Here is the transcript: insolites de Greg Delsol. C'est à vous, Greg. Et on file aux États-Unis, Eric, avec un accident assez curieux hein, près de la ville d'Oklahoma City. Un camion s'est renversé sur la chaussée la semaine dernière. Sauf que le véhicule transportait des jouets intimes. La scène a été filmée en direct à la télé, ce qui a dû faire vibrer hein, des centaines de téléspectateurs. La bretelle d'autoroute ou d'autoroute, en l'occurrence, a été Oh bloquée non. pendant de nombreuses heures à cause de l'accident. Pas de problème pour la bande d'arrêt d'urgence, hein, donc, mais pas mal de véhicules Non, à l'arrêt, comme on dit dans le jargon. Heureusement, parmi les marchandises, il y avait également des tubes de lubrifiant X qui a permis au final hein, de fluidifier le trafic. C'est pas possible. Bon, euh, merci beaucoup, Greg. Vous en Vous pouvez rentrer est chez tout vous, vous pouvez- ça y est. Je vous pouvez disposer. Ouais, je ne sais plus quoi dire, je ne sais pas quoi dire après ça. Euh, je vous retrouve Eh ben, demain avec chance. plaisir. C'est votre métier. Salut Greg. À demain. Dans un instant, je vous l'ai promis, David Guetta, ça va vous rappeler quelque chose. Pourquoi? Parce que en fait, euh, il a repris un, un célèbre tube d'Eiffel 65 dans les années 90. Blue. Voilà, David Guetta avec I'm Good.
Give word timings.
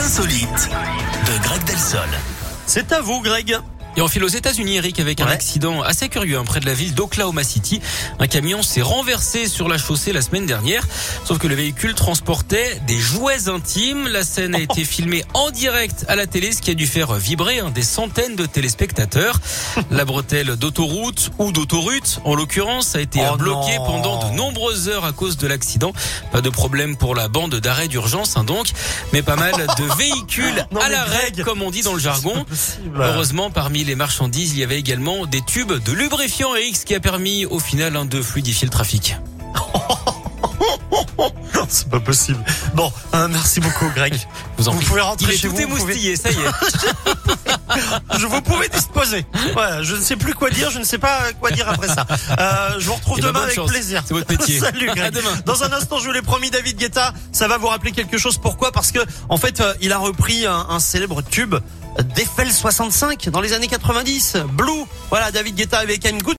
insolites 0.00 0.70
de 1.26 1.42
Greg 1.42 1.62
Delsol. 1.64 2.08
C'est 2.66 2.92
à 2.92 3.00
vous, 3.00 3.20
Greg. 3.20 3.56
Et 4.00 4.02
on 4.02 4.08
file 4.08 4.24
aux 4.24 4.28
États-Unis, 4.28 4.76
Eric, 4.76 4.98
avec 4.98 5.20
un 5.20 5.26
accident 5.26 5.82
assez 5.82 6.08
curieux 6.08 6.38
hein, 6.38 6.44
près 6.46 6.58
de 6.60 6.64
la 6.64 6.72
ville 6.72 6.94
d'Oklahoma 6.94 7.44
City. 7.44 7.82
Un 8.18 8.28
camion 8.28 8.62
s'est 8.62 8.80
renversé 8.80 9.46
sur 9.46 9.68
la 9.68 9.76
chaussée 9.76 10.14
la 10.14 10.22
semaine 10.22 10.46
dernière. 10.46 10.86
Sauf 11.26 11.36
que 11.36 11.46
le 11.46 11.54
véhicule 11.54 11.92
transportait 11.92 12.80
des 12.86 12.96
jouets 12.96 13.50
intimes. 13.50 14.08
La 14.08 14.24
scène 14.24 14.54
a 14.54 14.58
été 14.62 14.86
filmée 14.86 15.22
en 15.34 15.50
direct 15.50 16.06
à 16.08 16.16
la 16.16 16.26
télé, 16.26 16.52
ce 16.52 16.62
qui 16.62 16.70
a 16.70 16.74
dû 16.74 16.86
faire 16.86 17.12
vibrer 17.12 17.58
hein, 17.58 17.70
des 17.74 17.82
centaines 17.82 18.36
de 18.36 18.46
téléspectateurs. 18.46 19.38
La 19.90 20.06
bretelle 20.06 20.56
d'autoroute 20.56 21.30
ou 21.38 21.52
d'autoroute, 21.52 22.20
en 22.24 22.34
l'occurrence, 22.34 22.96
a 22.96 23.02
été 23.02 23.20
Oh 23.30 23.36
bloquée 23.36 23.76
non. 23.76 23.84
pendant 23.84 24.30
de 24.30 24.34
nombreuses 24.34 24.88
heures 24.88 25.04
à 25.04 25.12
cause 25.12 25.36
de 25.36 25.46
l'accident. 25.46 25.92
Pas 26.32 26.40
de 26.40 26.48
problème 26.48 26.96
pour 26.96 27.14
la 27.14 27.28
bande 27.28 27.56
d'arrêt 27.56 27.88
d'urgence, 27.88 28.38
hein, 28.38 28.44
donc, 28.44 28.68
mais 29.12 29.20
pas 29.20 29.36
mal 29.36 29.52
de 29.52 29.94
véhicules 29.98 30.66
Non, 30.72 30.80
à 30.80 30.88
l'arrêt, 30.88 31.32
comme 31.44 31.60
on 31.60 31.70
dit 31.70 31.82
dans 31.82 31.92
le 31.92 32.00
jargon. 32.00 32.46
Heureusement, 32.96 33.50
parmi 33.50 33.84
les 33.84 33.89
marchandises, 33.94 34.52
il 34.52 34.58
y 34.58 34.64
avait 34.64 34.78
également 34.78 35.26
des 35.26 35.42
tubes 35.42 35.72
de 35.72 35.92
lubrifiant 35.92 36.54
X 36.56 36.84
qui 36.84 36.94
a 36.94 37.00
permis 37.00 37.46
au 37.46 37.58
final 37.58 37.96
hein, 37.96 38.04
de 38.04 38.20
fluidifier 38.22 38.66
le 38.66 38.72
trafic. 38.72 39.16
C'est 41.68 41.88
pas 41.88 42.00
possible. 42.00 42.42
Bon, 42.74 42.92
euh, 43.14 43.28
merci 43.28 43.60
beaucoup, 43.60 43.88
Greg. 43.94 44.14
Vous 44.58 44.68
en 44.68 44.72
Vous 44.72 44.80
pouvez 44.80 45.00
rentrer 45.02 45.34
est 45.34 45.36
chez 45.36 45.48
tout 45.48 45.54
vous, 45.54 45.68
vous 45.68 45.76
pouvez- 45.76 46.16
ça 46.16 46.30
y 46.30 46.34
est. 46.34 48.18
Je 48.18 48.26
vous 48.26 48.42
pouvez 48.42 48.68
disposer. 48.68 49.24
Ouais, 49.56 49.82
je 49.82 49.94
ne 49.94 50.00
sais 50.02 50.16
plus 50.16 50.34
quoi 50.34 50.50
dire, 50.50 50.70
je 50.70 50.80
ne 50.80 50.84
sais 50.84 50.98
pas 50.98 51.32
quoi 51.40 51.52
dire 51.52 51.68
après 51.68 51.86
ça. 51.86 52.04
Euh, 52.38 52.74
je 52.80 52.86
vous 52.86 52.94
retrouve 52.94 53.16
Eh 53.18 53.22
ben, 53.22 53.28
demain 53.28 53.42
avec 53.42 53.54
chance. 53.54 53.70
plaisir. 53.70 54.02
C'est 54.04 54.14
votre 54.14 54.30
métier. 54.30 54.58
Salut 54.58 54.86
Greg. 54.86 55.00
À 55.00 55.10
demain. 55.12 55.30
Dans 55.46 55.62
un 55.62 55.72
instant, 55.72 55.98
je 56.00 56.06
vous 56.06 56.12
l'ai 56.12 56.22
promis, 56.22 56.50
David 56.50 56.76
Guetta, 56.76 57.14
ça 57.30 57.46
va 57.46 57.58
vous 57.58 57.68
rappeler 57.68 57.92
quelque 57.92 58.18
chose. 58.18 58.38
Pourquoi? 58.38 58.72
Parce 58.72 58.90
que 58.90 58.98
en 59.28 59.36
fait, 59.36 59.60
euh, 59.60 59.72
il 59.80 59.92
a 59.92 59.98
repris 59.98 60.46
un, 60.46 60.66
un 60.68 60.80
célèbre 60.80 61.22
tube 61.22 61.54
d'Eiffel 62.14 62.52
65 62.52 63.28
dans 63.30 63.40
les 63.40 63.52
années 63.52 63.68
90. 63.68 64.36
Blue. 64.52 64.84
Voilà, 65.10 65.30
David 65.30 65.56
Guetta 65.56 65.78
avec 65.78 66.04
I'm 66.04 66.20
Good. 66.22 66.28